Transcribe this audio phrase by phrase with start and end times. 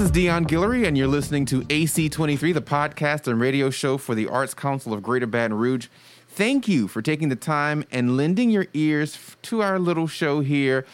[0.00, 4.14] This is Dion Guillory, and you're listening to AC23, the podcast and radio show for
[4.14, 5.88] the Arts Council of Greater Baton Rouge.
[6.26, 10.86] Thank you for taking the time and lending your ears to our little show here.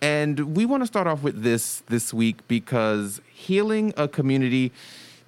[0.00, 4.72] And we want to start off with this this week because healing a community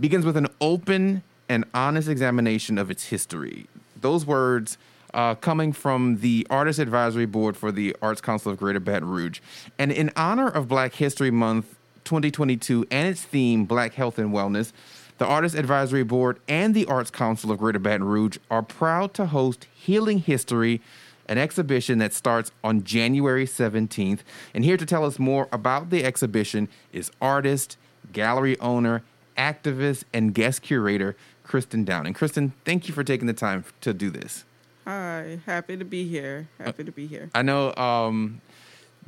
[0.00, 3.66] begins with an open and honest examination of its history.
[4.00, 4.78] Those words
[5.12, 9.40] uh, coming from the Artist Advisory Board for the Arts Council of Greater Baton Rouge.
[9.78, 11.75] And in honor of Black History Month
[12.06, 14.73] 2022 and its theme, Black Health and Wellness,
[15.19, 19.27] the Artist Advisory Board and the Arts Council of Greater Baton Rouge are proud to
[19.27, 20.80] host Healing History,
[21.27, 24.20] an exhibition that starts on January 17th.
[24.55, 27.76] And here to tell us more about the exhibition is artist,
[28.13, 29.02] gallery owner,
[29.37, 32.15] activist, and guest curator Christen Downing.
[32.15, 34.45] Christen, thank you for taking the time to do this.
[34.87, 36.48] Hi, happy to be here.
[36.59, 37.30] Happy to be here.
[37.35, 38.41] I know um,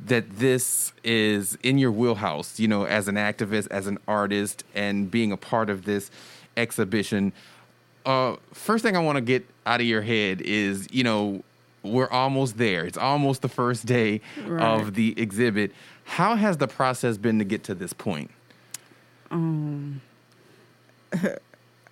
[0.05, 5.11] that this is in your wheelhouse, you know, as an activist, as an artist, and
[5.11, 6.09] being a part of this
[6.55, 7.33] exhibition.
[8.05, 11.43] Uh, first thing I want to get out of your head is, you know,
[11.83, 12.85] we're almost there.
[12.85, 14.61] It's almost the first day right.
[14.61, 15.71] of the exhibit.
[16.05, 18.31] How has the process been to get to this point?
[19.31, 20.01] Um,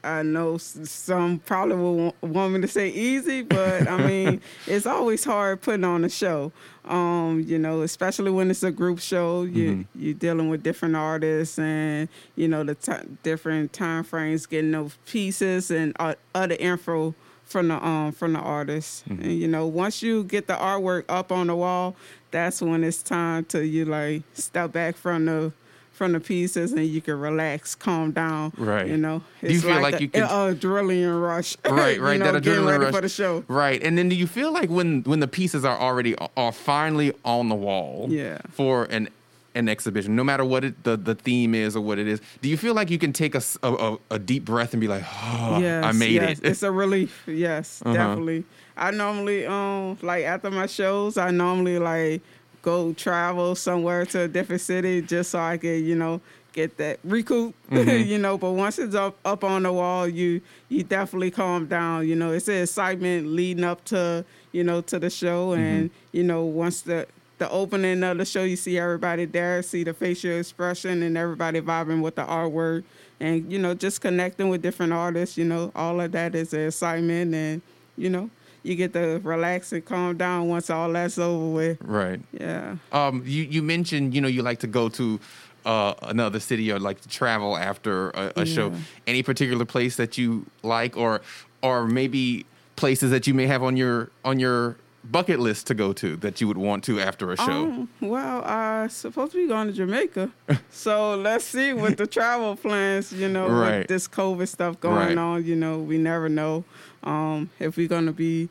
[0.08, 5.24] I know some probably will want me to say easy, but I mean, it's always
[5.24, 6.52] hard putting on a show.
[6.86, 10.02] Um, you know, especially when it's a group show, you mm-hmm.
[10.02, 14.98] you're dealing with different artists and you know the t- different time frames, getting those
[15.06, 19.04] pieces and uh, other info from the um from the artists.
[19.10, 19.22] Mm-hmm.
[19.22, 21.96] And you know, once you get the artwork up on the wall,
[22.32, 25.52] that's when it's time to you like step back from the
[25.98, 28.54] from the pieces and you can relax, calm down.
[28.56, 28.88] Right.
[28.88, 31.58] You know, it's do you feel like, like you can adrenaline rush.
[31.66, 32.14] Right, right.
[32.14, 33.44] you know, that adrenaline ready rush for the show.
[33.48, 37.14] Right, and then do you feel like when when the pieces are already are finally
[37.26, 38.08] on the wall?
[38.10, 38.38] Yeah.
[38.52, 39.10] For an
[39.56, 42.22] an exhibition, no matter what it, the the theme is or what it is.
[42.42, 45.04] Do you feel like you can take a, a, a deep breath and be like,
[45.04, 46.38] oh, yes, I made yes.
[46.40, 46.46] it?
[46.46, 47.24] It's a relief.
[47.26, 47.96] Yes, uh-huh.
[47.96, 48.46] definitely.
[48.78, 52.22] I normally um like after my shows, I normally like
[52.68, 56.20] go travel somewhere to a different city just so I could, you know,
[56.52, 58.10] get that recoup, mm-hmm.
[58.10, 58.38] you know.
[58.38, 62.06] But once it's up up on the wall, you you definitely calm down.
[62.06, 65.62] You know, it's the excitement leading up to you know to the show, mm-hmm.
[65.62, 67.08] and you know once the
[67.38, 71.62] the opening of the show, you see everybody there, see the facial expression, and everybody
[71.62, 72.84] vibing with the artwork,
[73.22, 75.38] and you know just connecting with different artists.
[75.38, 77.62] You know, all of that is an excitement, and
[77.96, 78.30] you know
[78.64, 81.78] you get to relax and calm down once all that's over with.
[81.82, 82.20] Right.
[82.32, 82.78] Yeah.
[82.92, 83.24] Um.
[83.26, 85.20] You you mentioned you know you like to go to
[85.66, 88.54] uh, another city or like to travel after a, a yeah.
[88.54, 88.74] show,
[89.06, 91.22] any particular place that you like, or
[91.62, 92.46] or maybe
[92.76, 94.78] places that you may have on your on your
[95.12, 97.66] bucket list to go to that you would want to after a show?
[97.66, 100.32] Um, well, I'm supposed to be going to Jamaica,
[100.70, 103.12] so let's see with the travel plans.
[103.12, 103.80] You know, right.
[103.80, 105.18] with this COVID stuff going right.
[105.18, 106.64] on, you know, we never know
[107.04, 108.50] um, if we're going to be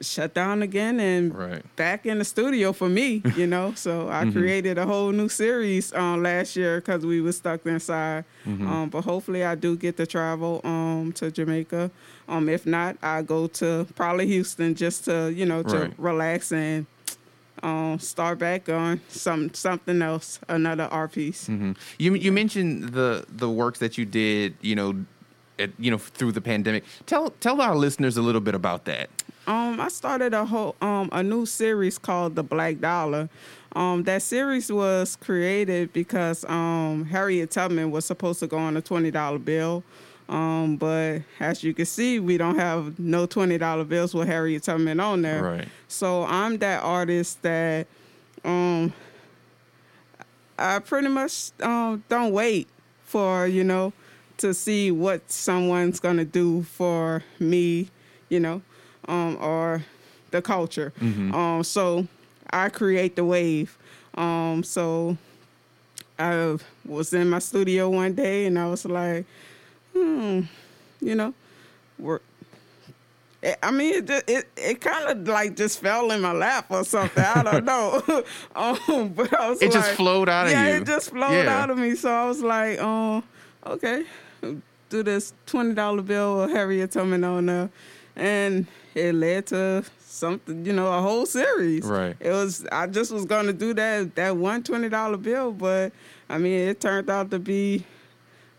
[0.00, 1.76] shut down again and right.
[1.76, 3.74] back in the studio for me, you know.
[3.80, 4.38] So I mm-hmm.
[4.38, 8.24] created a whole new series um, last year because we were stuck inside.
[8.46, 8.66] Mm-hmm.
[8.66, 11.90] Um, but hopefully I do get to travel um, to Jamaica.
[12.28, 15.94] Um, if not, I go to probably Houston just to you know to right.
[15.98, 16.86] relax and
[17.62, 21.48] um, start back on some something else, another art piece.
[21.48, 21.72] Mm-hmm.
[21.98, 25.04] You you mentioned the the works that you did, you know,
[25.58, 26.84] at, you know through the pandemic.
[27.06, 29.10] Tell tell our listeners a little bit about that.
[29.46, 33.28] Um, I started a whole um a new series called The Black Dollar.
[33.74, 38.82] Um, that series was created because um Harriet Tubman was supposed to go on a
[38.82, 39.82] twenty dollar bill.
[40.28, 44.62] Um, but as you can see, we don't have no twenty dollar bills with Harriet
[44.62, 45.42] Tubman on there.
[45.42, 45.68] Right.
[45.88, 47.86] So I'm that artist that
[48.44, 48.92] um
[50.58, 52.68] I pretty much um don't wait
[53.04, 53.92] for, you know,
[54.36, 57.88] to see what someone's gonna do for me,
[58.28, 58.62] you know
[59.10, 59.84] um, or
[60.30, 60.92] the culture.
[61.00, 61.34] Mm-hmm.
[61.34, 62.06] Um, so
[62.50, 63.76] I create the wave.
[64.14, 65.18] Um, so
[66.18, 69.26] I was in my studio one day and I was like,
[69.92, 70.42] hmm,
[71.00, 71.34] you know,
[71.98, 72.22] work.
[73.62, 77.24] I mean, it it, it kind of like just fell in my lap or something.
[77.24, 78.02] I don't know.
[78.54, 80.58] um, but I was it like, just flowed out of you.
[80.58, 81.62] Yeah, it just flowed yeah.
[81.62, 81.94] out of me.
[81.94, 83.24] So I was like, um,
[83.66, 84.04] okay,
[84.90, 87.70] do this twenty dollar bill or Harriet Tubman on there,
[88.14, 91.84] and it led to something, you know, a whole series.
[91.84, 92.16] Right.
[92.20, 95.92] It was I just was gonna do that that one twenty dollar bill, but
[96.28, 97.84] I mean it turned out to be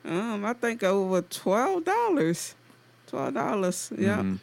[0.06, 2.56] um, I think over twelve dollars.
[3.08, 3.92] Twelve dollars.
[3.98, 4.18] Yeah.
[4.18, 4.36] Mm-hmm.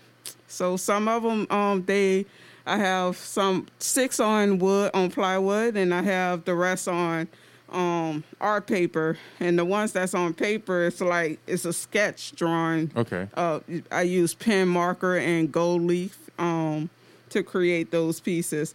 [0.47, 2.27] So some of them um they
[2.67, 7.29] I have some six on wood on plywood and I have the rest on
[7.71, 12.91] um art paper and the ones that's on paper it's like it's a sketch drawing.
[12.97, 13.29] Okay.
[13.35, 13.61] uh
[13.91, 16.89] i use pen marker and gold leaf um
[17.31, 18.75] to create those pieces.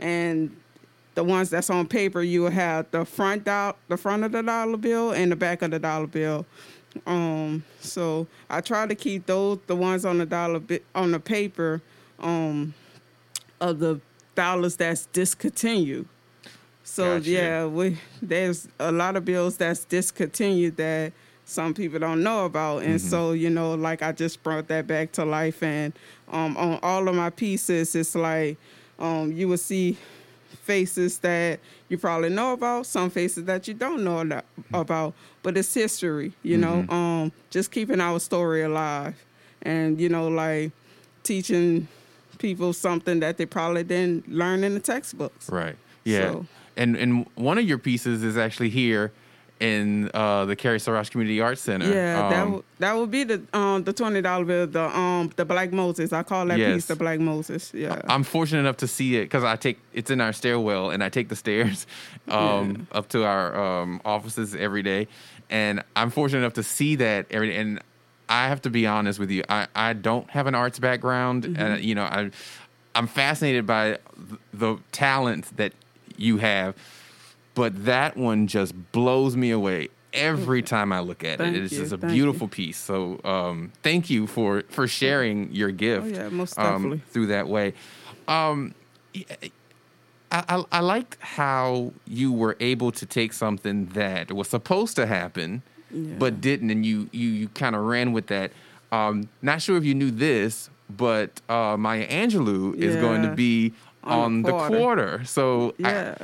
[0.00, 0.56] And
[1.14, 4.42] the ones that's on paper you will have the front dollar the front of the
[4.42, 6.44] dollar bill and the back of the dollar bill.
[7.06, 11.20] Um so i try to keep those the ones on the dollar bit on the
[11.20, 11.80] paper
[12.18, 12.74] um
[13.60, 14.00] of the
[14.34, 16.08] dollars that's discontinued
[16.84, 17.30] so Gotcha.
[17.30, 21.12] yeah, we there's a lot of bills that's discontinued that
[21.44, 25.12] some people don't know about, and so you know, like I just brought that back
[25.12, 25.92] to life, and
[26.30, 28.56] um, on all of my pieces, it's like
[28.98, 29.96] um, you will see
[30.62, 31.58] faces that
[31.88, 34.40] you probably know about, some faces that you don't know
[34.72, 36.86] about, but it's history, you know.
[36.88, 39.14] Um, just keeping our story alive,
[39.62, 40.70] and you know, like
[41.22, 41.88] teaching
[42.38, 45.48] people something that they probably didn't learn in the textbooks.
[45.50, 45.76] Right.
[46.04, 46.32] Yeah.
[46.32, 46.46] So-
[46.76, 49.12] And and one of your pieces is actually here
[49.60, 51.86] in uh, the Cary Saurage Community Arts Center.
[51.86, 55.30] Yeah, that Um, would that would be the um the twenty dollar bill, the um
[55.36, 56.12] the Black Moses.
[56.12, 56.74] I call that Yes.
[56.74, 57.72] piece the Black Moses.
[57.74, 58.00] Yeah.
[58.08, 61.08] I'm fortunate enough to see it because I take it's in our stairwell and I
[61.10, 61.86] take the stairs
[62.28, 65.06] um, up to our um, offices every day,
[65.50, 67.56] and I'm fortunate enough to see that every day.
[67.58, 67.80] And
[68.28, 71.84] I have to be honest with you, I, I don't have an arts background, and
[71.84, 72.30] you know I
[72.96, 73.98] I'm fascinated by
[74.28, 75.72] th- the talent that
[76.18, 76.74] you have,
[77.54, 79.88] but that one just blows me away.
[80.14, 82.76] Every time I look at Thank it, it's just a beautiful piece.
[82.76, 87.02] So, um, thank you for for sharing your gift Oh, yeah, most um, definitely.
[87.10, 87.72] through that way.
[88.28, 88.74] Um,
[90.30, 95.06] I, I, I liked how you were able to take something that was supposed to
[95.06, 96.14] happen, Yeah.
[96.18, 98.52] but didn't, and you you, you kind of ran with that.
[98.90, 103.72] Um, not sure if you knew this, but uh, Maya Angelou is going to be
[104.04, 104.78] on, On the the quarter.
[104.78, 105.24] quarter.
[105.24, 106.14] So I- Yeah.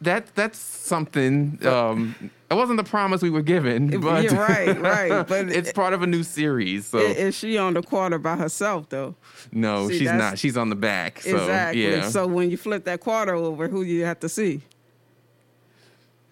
[0.00, 1.58] that that's something.
[1.64, 2.14] Um,
[2.50, 5.26] it wasn't the promise we were given, but Yeah, right, right.
[5.28, 6.86] But it's part of a new series.
[6.86, 9.14] So Is she on the quarter by herself though?
[9.50, 10.38] no, see, she's not.
[10.38, 11.20] She's on the back.
[11.20, 11.82] So exactly.
[11.90, 14.60] yeah, So when you flip that quarter over, who do you have to see?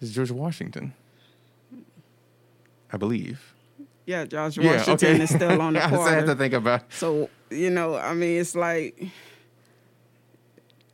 [0.01, 0.93] it's George Washington,
[2.91, 3.53] I believe.
[4.05, 5.23] Yeah, George Yeah, Washington okay.
[5.23, 6.09] is still on the quarter.
[6.11, 6.91] I had to think about.
[6.93, 9.01] So you know, I mean, it's like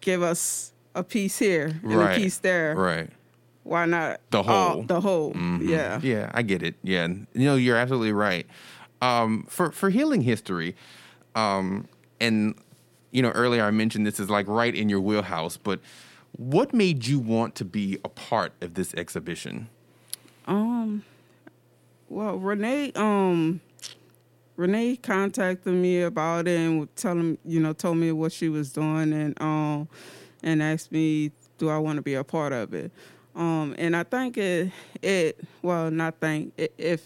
[0.01, 2.75] give us a piece here and Right, a piece there.
[2.75, 3.09] Right.
[3.63, 4.83] Why not The all- whole.
[4.83, 5.33] the whole.
[5.33, 5.67] Mhm.
[5.67, 5.99] Yeah.
[6.01, 6.75] Yeah, I get it.
[6.83, 7.07] Yeah.
[7.07, 8.47] You know, you're absolutely right.
[9.01, 10.75] Um, for for healing history,
[11.35, 11.87] um,
[12.19, 12.55] and
[13.11, 15.79] you know, earlier I mentioned this is like right in your wheelhouse, but
[16.37, 19.67] what made you want to be a part of this exhibition?
[20.47, 21.03] Um.
[22.09, 22.91] Well, Renee.
[22.95, 23.61] Um.
[24.59, 28.49] Renee contacted me about it and would tell him, you know, told me what she
[28.49, 29.87] was doing and um,
[30.43, 32.91] and asked me, do I want to be a part of it?
[33.35, 34.71] Um, and I think it
[35.01, 37.01] it well, not think it, if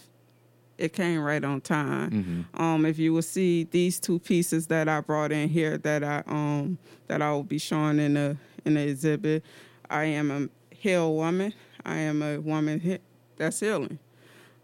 [0.78, 2.46] it came right on time.
[2.54, 6.24] Um, if you will see these two pieces that I brought in here that I
[6.26, 9.44] um that I will be showing in the in the exhibit,
[9.88, 11.54] I am a healed woman.
[11.84, 12.98] I am a woman
[13.36, 14.00] that's healing.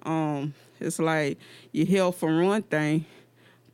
[0.04, 1.38] Um, it's like
[1.72, 3.04] you heal from one thing,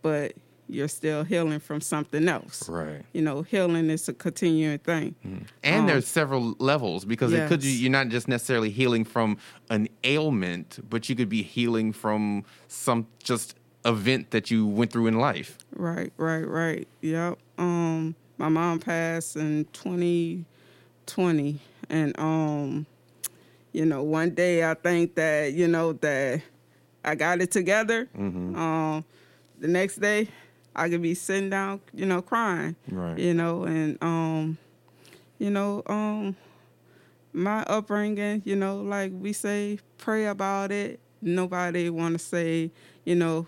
[0.02, 0.32] but
[0.68, 2.68] you're still healing from something else.
[2.68, 3.02] Right.
[3.12, 5.14] You know, healing is a continuing thing.
[5.62, 9.38] And Um, there's several levels because it could you're not just necessarily healing from
[9.70, 15.06] an ailment, but you could be healing from some just event that you went through
[15.06, 15.56] in life.
[15.76, 16.88] Right, right, right.
[17.02, 17.38] Yep.
[17.58, 22.86] Um, my mom passed in 2020, and um,
[23.72, 26.42] you know, one day I think that you know that
[27.06, 28.08] I got it together.
[28.16, 29.04] Um,
[29.60, 30.28] the next day
[30.74, 32.74] I could be sitting down, you know, crying.
[32.90, 33.16] Right.
[33.18, 34.58] You know, and um,
[35.38, 36.36] you know, um,
[37.32, 40.98] my upbringing, you know, like we say, pray about it.
[41.22, 42.70] Nobody want to say,
[43.04, 43.46] you know,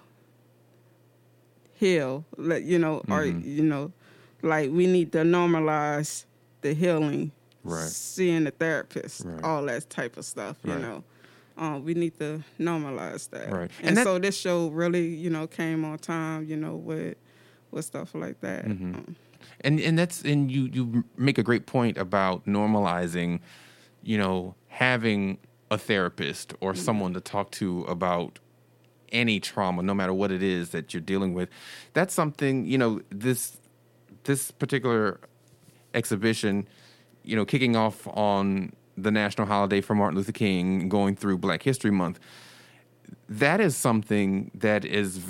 [1.75, 3.93] heal, Let you know, or you know,
[4.43, 6.25] like we need to normalize
[6.61, 7.33] the healing,
[7.65, 7.88] Right.
[7.88, 9.45] seeing the therapist, Right.
[9.45, 10.57] all that type of stuff.
[10.65, 10.81] You Right.
[10.83, 11.05] know,
[11.59, 13.50] um, we need to normalize that.
[13.50, 13.71] Right.
[13.81, 16.45] And, And that- so this show really, you know, came on time.
[16.45, 17.17] You know, with
[17.71, 18.67] with stuff like that.
[18.67, 18.95] Mm-hmm.
[18.95, 19.17] Um,
[19.61, 23.41] and and that's and you you make a great point about normalizing
[24.03, 25.38] you know having
[25.71, 28.38] a therapist or someone to talk to about
[29.11, 31.49] any trauma no matter what it is that you're dealing with
[31.93, 33.59] that's something you know this
[34.25, 35.19] this particular
[35.95, 36.67] exhibition
[37.23, 41.62] you know kicking off on the national holiday for Martin Luther King going through Black
[41.62, 42.19] History Month
[43.28, 45.21] that is something that is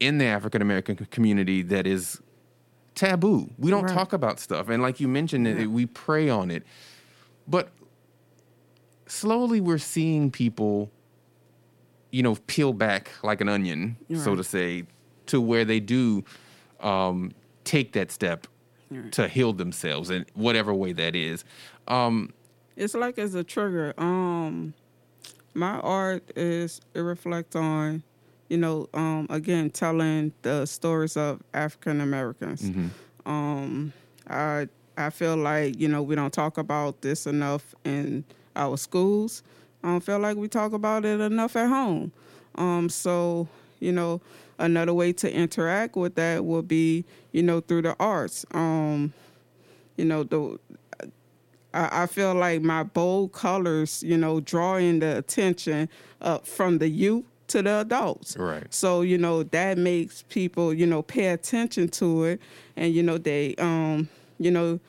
[0.00, 2.20] in the African American community that is
[2.94, 3.50] taboo.
[3.58, 3.92] We don't Right.
[3.94, 6.64] Talk about stuff, and like you mentioned, it, we pray on it.
[7.48, 7.70] But
[9.06, 10.90] slowly we're seeing people,
[12.10, 14.84] you know, peel back like an onion, so to say,
[15.26, 16.24] to where they do
[16.80, 17.32] um,
[17.64, 18.46] take that step
[18.88, 19.10] Right.
[19.12, 21.44] to heal themselves in whatever way that is.
[21.88, 22.32] Um,
[22.76, 23.94] It's like it's a trigger.
[23.98, 24.74] Um,
[25.54, 28.02] my art is it reflects on,
[28.48, 32.62] you know, um, again telling the stories of African Americans.
[32.62, 32.90] mhm.
[33.24, 33.92] Um,
[34.28, 39.42] I I feel like you know we don't talk about this enough in our schools.
[39.82, 42.12] I don't feel like we talk about it enough at home.
[42.56, 43.48] Um, so
[43.80, 44.20] you know,
[44.58, 48.44] another way to interact with that would be you know through the arts.
[48.52, 49.12] Um,
[49.96, 50.58] you know the
[51.76, 55.88] I, I feel like my bold colors, you know, drawing the attention
[56.20, 58.36] uh, from the youth to the adults.
[58.36, 58.72] Right.
[58.72, 62.40] So you know that makes people, you know, pay attention to it,
[62.76, 64.80] and you know they, um, you know,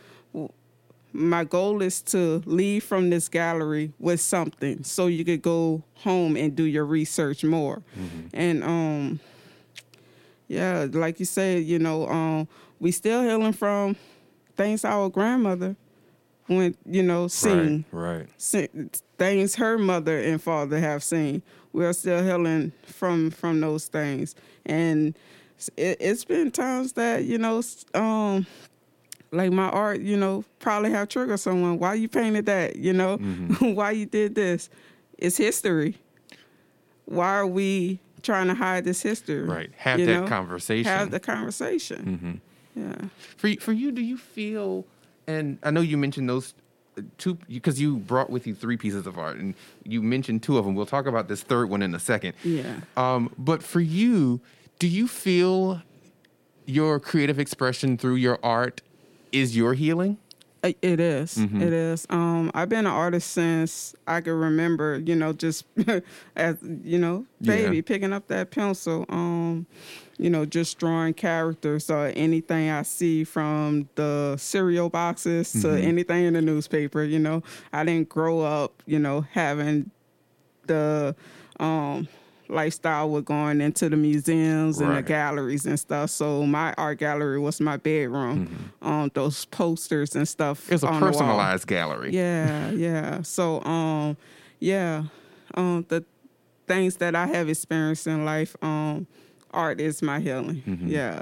[1.14, 6.38] my goal is to leave from this gallery with something, so you could go home
[6.38, 7.84] and do your research more,
[8.34, 9.20] and um,
[10.48, 12.48] yeah, like you said, you know, um,
[12.80, 13.96] we still healing from
[14.56, 15.76] things our grandmother
[16.50, 18.18] went, you know, seen Right.
[18.20, 18.28] Right.
[18.38, 18.70] se-
[19.18, 21.42] things her mother and father have seen.
[21.74, 24.36] We're still healing from from those things,
[24.66, 25.16] and
[25.76, 27.62] it, it's been times that you know,
[27.94, 28.46] um,
[29.32, 31.78] like my art, you know, probably have triggered someone.
[31.80, 32.78] Why you painted that?
[32.78, 33.18] You know,
[33.60, 34.70] why you did this?
[35.18, 35.98] It's history.
[37.06, 39.44] Why are we trying to hide this history?
[39.44, 39.70] Right.
[39.78, 40.28] Have You that know?
[40.28, 40.92] conversation.
[40.92, 42.42] Have the conversation.
[42.76, 42.82] Mhm.
[42.84, 43.08] Yeah.
[43.38, 44.86] For for you, do you feel?
[45.28, 46.54] And I know you mentioned those
[46.98, 49.54] uh, two because you brought with you three pieces of art, and
[49.84, 50.74] you mentioned two of them.
[50.74, 52.34] We'll talk about this third one in a second.
[52.44, 52.80] Yeah.
[52.96, 54.40] Um, but for you,
[54.80, 55.82] do you feel
[56.66, 58.82] your creative expression through your art
[59.32, 60.18] is your healing?
[60.82, 61.36] It is.
[61.38, 61.62] Mhm.
[61.62, 62.06] It is.
[62.10, 64.98] Um, I've been an artist since I can remember.
[65.00, 65.66] You know, just
[66.36, 67.82] as you know, baby, Yeah.
[67.86, 69.06] picking up that pencil.
[69.10, 69.66] Um,
[70.18, 75.84] you know, just drawing characters or anything I see from the cereal boxes to Mhm.
[75.84, 77.04] anything in the newspaper.
[77.04, 78.82] You know, I didn't grow up.
[78.88, 79.92] You know, having
[80.66, 81.16] the
[81.60, 82.08] um
[82.50, 86.10] lifestyle with going into the museums and the galleries and stuff.
[86.10, 88.72] So my art gallery was my bedroom.
[88.82, 90.72] Um, those posters and stuff.
[90.72, 92.12] It's a personalized gallery.
[92.14, 93.22] Yeah, yeah.
[93.24, 94.18] So um,
[94.60, 95.04] yeah,
[95.56, 96.04] um, the
[96.68, 99.08] things that I have experienced in life, um,
[99.52, 100.62] art is my healing.
[100.68, 100.90] Mhm.
[100.90, 101.22] Yeah,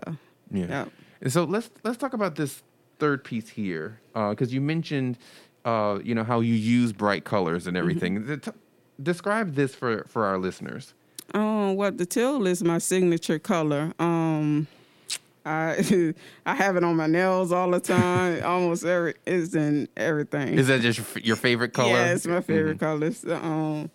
[0.52, 0.86] Yeah.
[1.22, 2.62] And so let's let's talk about this
[3.00, 5.18] third piece here, because you mentioned,
[5.66, 8.26] uh, you know, how you use bright colors and everything.
[8.26, 8.52] The t-
[9.02, 10.94] describe this for for our listeners.
[11.34, 13.94] Um, what the teal is my signature color.
[14.00, 14.68] Um,
[15.46, 16.14] I
[16.46, 18.42] I have it on my nails all the time.
[18.46, 20.58] Almost every it's in everything.
[20.58, 21.90] Is that just your favorite color?
[21.90, 23.08] Yeah, it's my favorite color.
[23.08, 23.90] It's, Um,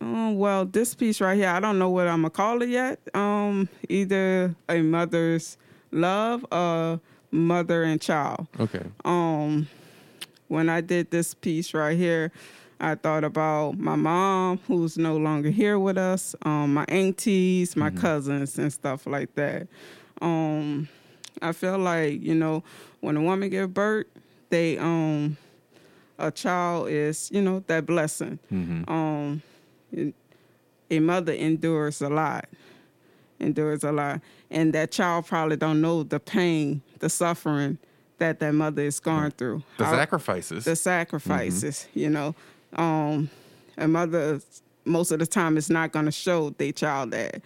[0.00, 3.00] um, well, this piece right here, I don't know what I'm gonna call it yet.
[3.14, 5.58] Um, either a mother's
[5.92, 8.46] love or mother and child.
[8.58, 8.82] Okay.
[9.04, 9.68] Um,
[10.48, 12.32] when I did this piece right here,
[12.82, 17.90] I thought about my mom, who's no longer here with us, um, my aunties, my
[17.90, 19.68] cousins, and stuff like that.
[20.22, 20.88] Um,
[21.42, 22.64] I feel like you know
[23.00, 24.06] when a woman give birth,
[24.48, 25.36] they um,
[26.18, 28.38] a child is you know that blessing.
[28.48, 29.42] hmm Um,
[29.92, 30.14] it-
[30.92, 32.46] a mother endures a lot,
[33.38, 34.20] endures a lot,
[34.50, 37.78] and that child probably don't know the pain, the suffering
[38.18, 39.62] that that mother is going through.
[39.78, 40.64] The How- sacrifices.
[40.64, 42.34] the sacrifices, you know.
[42.74, 43.30] Um,
[43.76, 44.40] a mother
[44.84, 47.42] most of the time is not going to show their child that,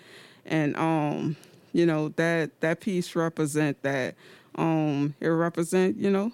[0.47, 1.37] and um,
[1.73, 4.15] you know that that piece represent that.
[4.57, 6.31] Um, it represent you know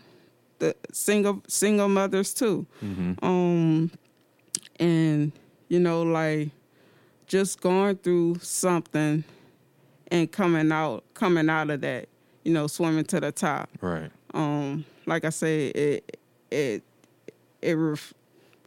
[0.59, 2.67] the single single mothers too.
[2.81, 3.91] hmm Um,
[4.79, 5.33] and
[5.69, 6.51] you know like
[7.27, 9.25] just going through something
[10.09, 12.09] and coming out coming out of that,
[12.45, 14.11] you know, swimming to the top Right.
[14.35, 16.17] um like i say it
[16.51, 16.83] it
[17.63, 18.13] it ref-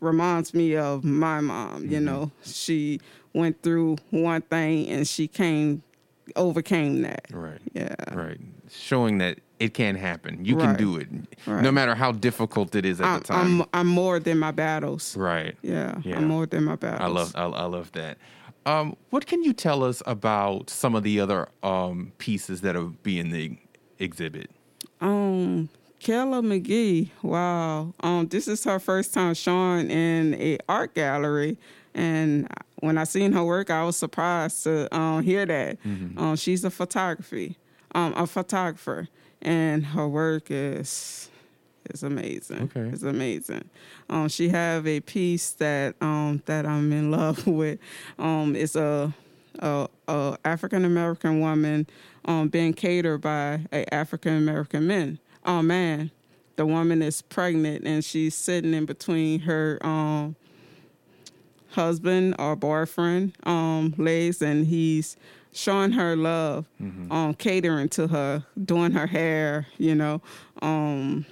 [0.03, 2.03] reminds me of my mom you Mhm.
[2.03, 2.99] know she
[3.33, 5.81] went through one thing and she came
[6.35, 7.59] overcame that Right.
[7.73, 8.39] yeah Right.
[8.69, 10.43] Showing that it can happen.
[10.43, 11.07] You can do it,
[11.45, 11.61] Right.
[11.63, 13.61] no matter how difficult it is at I'm, the time.
[13.61, 15.55] I'm i'm more than my battles right.
[15.61, 16.17] yeah, Yeah.
[16.17, 18.17] i'm more than my battles I love I, I love that.
[18.65, 22.95] Um, what can you tell us about some of the other um, pieces that will
[23.03, 23.57] be in the
[23.99, 24.49] exhibit?
[25.01, 25.67] Um,
[26.03, 27.09] Kayla McGee.
[27.21, 27.93] Wow.
[28.01, 31.57] Um, this is her first time showing in a art gallery,
[31.93, 32.47] and
[32.81, 35.77] when I seen her work, I was surprised to um, hear that.
[36.17, 37.57] Um, she's a photography,
[37.95, 39.07] um, a photographer,
[39.41, 41.29] and her work is,
[41.89, 42.63] is amazing.
[42.63, 42.89] Okay.
[42.91, 43.69] It's amazing.
[44.09, 47.79] Um, she have a piece that um that I'm in love with.
[48.19, 49.13] Um, it's a
[49.59, 51.87] a, a African American woman
[52.25, 55.19] um being catered by a African American man.
[55.45, 56.11] Oh man,
[56.55, 60.35] the woman is pregnant and she's sitting in between her um
[61.71, 65.17] husband or boyfriend um legs and he's
[65.51, 66.65] showing her love
[67.09, 70.21] um catering to her doing her hair you know
[70.61, 71.25] um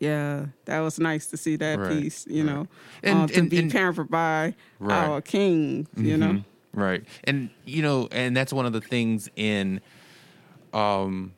[0.00, 2.52] yeah that was nice to see that Right, piece you right.
[2.52, 2.66] know
[3.04, 4.96] And- um, to and- be and- pampered by Right.
[5.08, 6.44] our king you know Mhm.
[6.76, 7.04] Right.
[7.22, 9.80] And you know, and that's one of the things in
[10.72, 11.34] um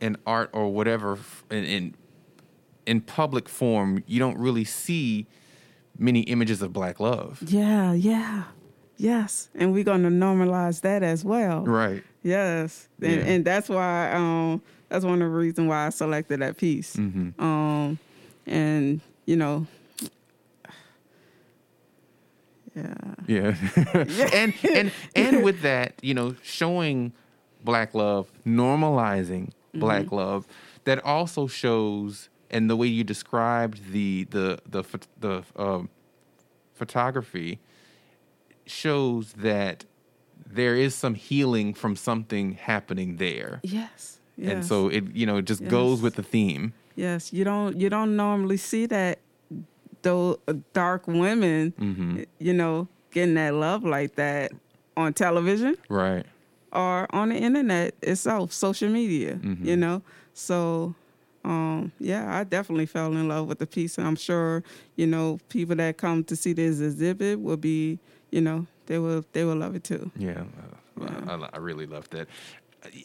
[0.00, 1.18] in art or whatever
[1.50, 1.94] in in,
[2.86, 5.26] in public form, you don't really see
[5.98, 7.40] many images of black love.
[7.46, 8.44] yeah yeah
[8.98, 12.02] yes and we're gonna normalize that as well Right.
[12.22, 13.26] Yes, and, Yeah.
[13.26, 16.96] and that's why um that's one of the reasons why I selected that piece.
[16.96, 17.40] Mm-hmm.
[17.42, 17.98] Um,
[18.46, 19.66] and you know,
[22.74, 22.94] yeah,
[23.26, 23.56] Yeah.
[24.34, 27.12] and and and with that, you know, showing
[27.64, 30.46] black love, normalizing black love,
[30.84, 34.82] that also shows and the way you described the the the
[35.20, 35.88] the um,
[36.74, 37.58] photography
[38.66, 39.84] shows that
[40.46, 43.60] there is some healing from something happening there.
[43.62, 44.52] yes, yes.
[44.52, 46.72] And so it you know it just goes with the theme.
[46.94, 49.18] yes, you don't you don't normally see that
[50.02, 50.38] though
[50.72, 52.22] dark women, Mm-hmm.
[52.38, 54.52] you know, getting that love like that
[54.96, 55.76] on television.
[55.88, 56.24] Right.
[56.76, 59.66] Or on the internet itself, social media, Mm-hmm.
[59.66, 60.02] you know.
[60.34, 60.94] So,
[61.44, 63.98] um, yeah, I definitely fell in love with the piece.
[63.98, 64.62] And I'm sure,
[64.96, 67.98] you know, people that come to see this exhibit will be,
[68.30, 70.10] you know, they will they will love it too.
[70.16, 70.44] Yeah,
[71.00, 72.28] uh, I, I really love that.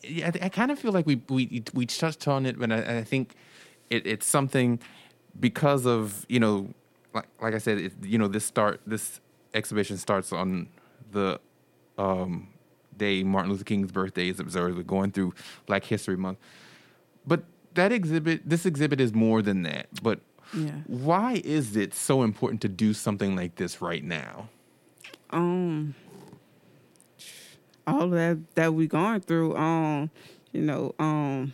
[0.04, 3.00] Yeah, I, I kind of feel like we we we touched on it, but I,
[3.00, 3.36] I think
[3.90, 4.80] it, it's something
[5.40, 6.70] because of you know,
[7.14, 9.22] like like I said, it, you know, this start this
[9.54, 10.68] exhibition starts on
[11.12, 11.40] the
[11.98, 12.48] um,
[12.98, 14.78] day Martin Luther King's birthday is observed.
[14.78, 15.34] We're going through
[15.66, 16.38] Black History Month,
[17.26, 19.88] but that exhibit, this exhibit, is more than that.
[20.02, 20.20] But
[20.54, 20.82] Yeah.
[20.88, 24.50] why is it so important to do something like this right now?
[25.30, 25.96] Um,
[27.88, 30.10] all that that we going through, um,
[30.52, 31.54] you know, um,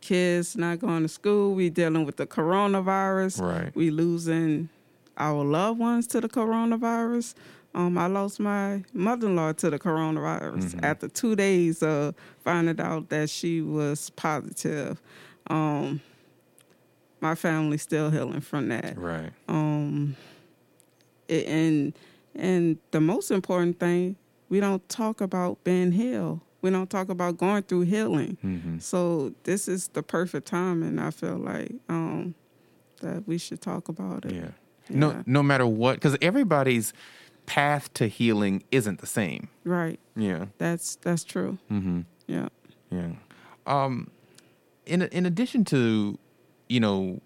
[0.00, 1.54] kids not going to school.
[1.54, 3.40] We dealing with the coronavirus.
[3.40, 3.74] Right.
[3.74, 4.68] We losing
[5.16, 7.34] our loved ones to the coronavirus.
[7.74, 13.30] Um, I lost my mother-in-law to the coronavirus after two days of finding out that
[13.30, 15.00] she was positive.
[15.48, 16.00] Um,
[17.20, 19.30] my family's still healing from that Right.
[19.48, 20.16] um
[21.28, 21.92] it- and
[22.34, 24.16] and the most important thing
[24.48, 28.78] we don't talk about being healed we don't talk about going through healing Mm-hmm.
[28.78, 32.34] so this is the perfect time and i feel like um
[33.02, 34.50] that we should talk about it Yeah.
[34.88, 36.92] No, no matter what, because everybody's
[37.46, 39.48] path to healing isn't the same.
[39.64, 40.46] right Yeah.
[40.58, 42.00] that's that's true Mm-hmm.
[42.26, 42.48] yeah
[42.90, 43.12] Yeah.
[43.66, 44.10] Um,
[44.86, 46.18] in in addition to,
[46.68, 47.20] you know,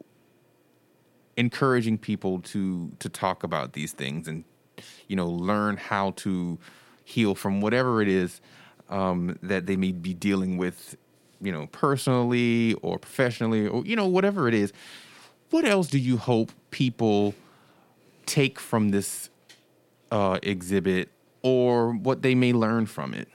[1.36, 4.44] encouraging people to to talk about these things and,
[5.08, 6.58] you know, learn how to
[7.04, 8.40] heal from whatever it is
[8.88, 10.96] um, that they may be dealing with,
[11.40, 14.72] you know, personally or professionally or you know whatever it is.
[15.50, 17.34] What else do you hope people
[18.26, 19.30] take from this
[20.14, 21.08] uh, exhibit,
[21.42, 23.28] or what they may learn from it?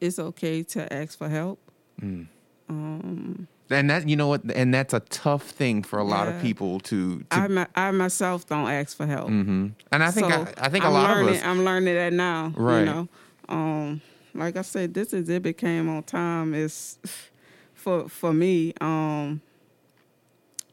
[0.00, 1.58] it's okay to ask for help
[2.00, 2.28] Mm.
[2.70, 6.40] um And that you know what, and that's a tough thing for a lot of
[6.40, 7.18] people to.
[7.18, 10.54] to I, my, I myself don't ask for help hmm And I think So, I,
[10.66, 11.42] I think a I'm lot learning, of us.
[11.44, 12.52] I'm learning that now.
[12.56, 12.78] Right.
[12.80, 13.08] You know,
[13.50, 14.00] um,
[14.34, 16.54] like I said, this exhibit came on time.
[16.54, 16.98] Is
[17.74, 18.72] for for me.
[18.80, 19.42] Um,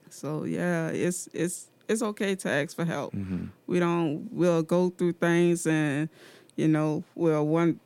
[0.09, 3.13] so yeah, it's it's it's okay to ask for help.
[3.15, 3.49] Mhm.
[3.67, 4.27] We don't.
[4.31, 6.09] We'll go through things, and
[6.55, 7.79] you know, we'll one.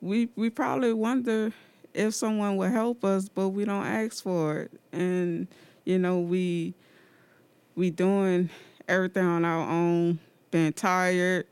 [0.00, 1.52] We we probably wonder
[1.94, 5.46] if someone will help us, but we don't ask for it, and
[5.84, 6.74] you know, we
[7.76, 8.50] we doing
[8.88, 10.18] everything on our own,
[10.50, 11.46] being tired.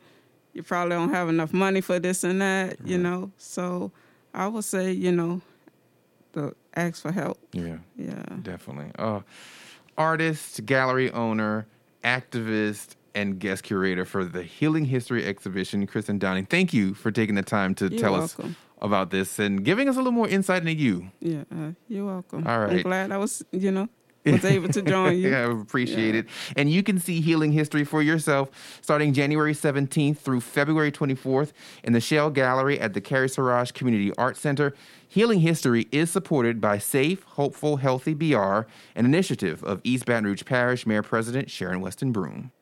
[0.55, 3.31] You probably don't have enough money for this and that, you know.
[3.39, 3.91] So
[4.35, 5.41] I would say, you know,
[6.33, 7.39] the ask for help.
[7.53, 8.23] Yeah, Yeah.
[8.43, 8.93] definitely.
[8.99, 9.21] Uh,
[9.97, 11.67] artist, gallery owner,
[12.03, 16.47] activist, and guest curator for the Healing History exhibition, Christen Downing.
[16.47, 18.51] Thank you for taking the time to You're tell welcome.
[18.51, 21.11] us about this and giving us a little more insight into you.
[21.21, 22.47] Yeah, uh, you're welcome.
[22.47, 22.73] All right.
[22.77, 23.89] I'm glad I was, you know,
[24.25, 25.29] was able to join you.
[25.31, 26.21] yeah, I appreciate yeah.
[26.21, 26.27] it.
[26.57, 31.93] And you can see Healing History for yourself starting January 17th through February 24th in
[31.93, 34.75] the Shell Gallery at the Cary Saurage Community Arts Center.
[35.09, 38.61] Healing History is supported by Safe, Hopeful, Healthy BR,
[38.95, 42.53] an initiative of East Baton Rouge Parish Mayor President Sharon Weston Broome.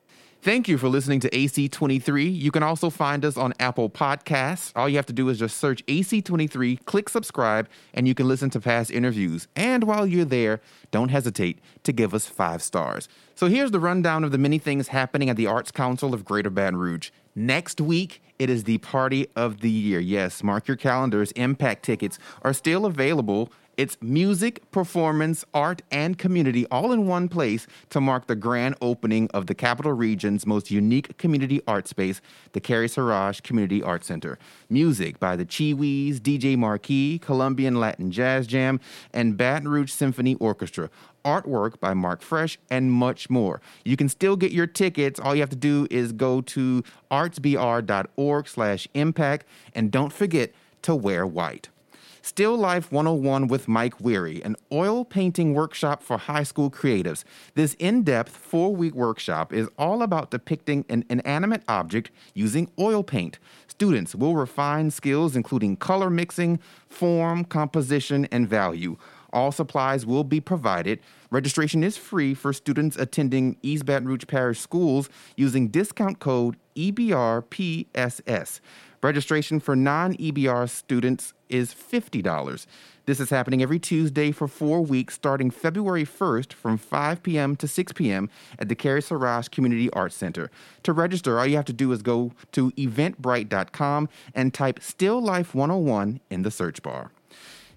[0.42, 2.34] Thank you for listening to AC23.
[2.34, 4.72] You can also find us on Apple Podcasts.
[4.74, 8.48] All you have to do is just search AC23, click subscribe, and you can listen
[8.50, 9.48] to past interviews.
[9.54, 13.06] And while you're there, don't hesitate to give us five stars.
[13.34, 16.48] So here's the rundown of the many things happening at the Arts Council of Greater
[16.48, 17.10] Baton Rouge.
[17.34, 20.00] Next week, it is the party of the year.
[20.00, 21.32] Yes, mark your calendars.
[21.32, 27.66] Impact tickets are still available it's music, performance, art, and community all in one place
[27.88, 32.20] to mark the grand opening of the Capital Region's most unique community art space,
[32.52, 34.38] the Cary Saurage Community Art Center.
[34.68, 38.80] Music by the Chiwis, DJ Marquis, Colombian Latin Jazz Jam,
[39.14, 40.90] and Baton Rouge Symphony Orchestra
[41.24, 43.62] artwork by Mark Fresh, and much more.
[43.82, 45.18] You can still get your tickets.
[45.18, 50.94] All you have to do is go to artsbr.org slash impact, and don't forget to
[50.94, 51.70] wear white.
[52.22, 57.24] Still Life 101 with Mike Weary, an oil painting workshop for high school creatives.
[57.54, 63.02] This in depth four week workshop is all about depicting an inanimate object using oil
[63.02, 63.38] paint.
[63.68, 68.98] Students will refine skills including color mixing, form, composition, and value.
[69.32, 71.00] All supplies will be provided.
[71.30, 78.60] Registration is free for students attending East Baton Rouge Parish schools using discount code EBRPSS.
[79.02, 82.66] Registration for non EBR students is $50.
[83.06, 87.56] This is happening every Tuesday for four weeks starting February 1st from 5 p.m.
[87.56, 88.28] to 6 p.m.
[88.58, 90.50] at the Cary Saurage Community Arts Center.
[90.82, 95.54] To register, all you have to do is go to eventbrite.com and type Still Life
[95.54, 97.10] 101 in the search bar.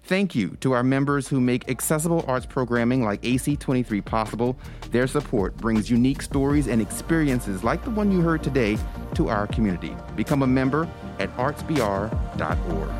[0.06, 4.54] Thank you to our members who make accessible arts programming like AC23 possible.
[4.90, 8.76] Their support brings unique stories and experiences like the one you heard today
[9.14, 9.96] to our community.
[10.14, 10.86] Become a member
[11.18, 12.90] at artsbr.org.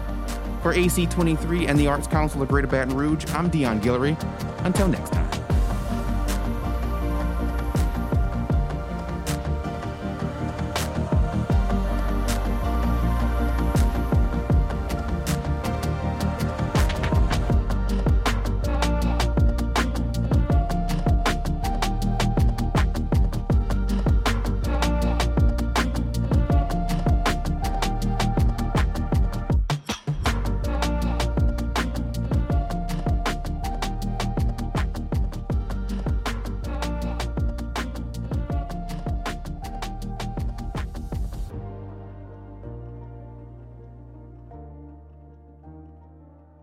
[0.62, 4.19] For AC23 and the Arts Council of Greater Baton Rouge, I'm Dion Guillory.
[4.64, 5.54] Until next time.